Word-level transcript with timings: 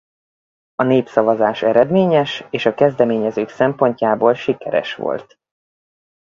A 0.75 0.83
népszavazás 0.83 1.61
eredményes 1.61 2.43
és 2.49 2.65
a 2.65 2.73
kezdeményezők 2.73 3.49
szempontjából 3.49 4.33
sikeres 4.33 4.95
volt. 4.95 5.39